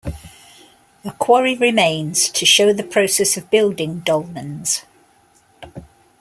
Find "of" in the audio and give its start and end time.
3.37-3.51